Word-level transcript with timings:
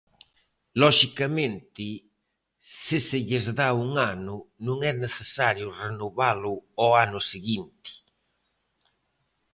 Loxicamente, 0.81 1.87
se 2.83 2.97
se 3.07 3.19
lles 3.27 3.45
dá 3.59 3.69
un 3.85 3.91
ano, 4.13 4.35
non 4.65 4.77
é 4.91 4.93
necesario 5.05 5.67
renovalo 5.83 6.53
ao 6.81 6.89
ano 7.05 7.19
seguinte. 7.31 7.91